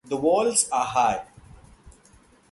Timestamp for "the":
0.05-0.17